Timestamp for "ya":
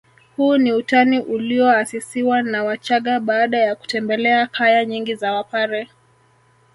3.57-3.75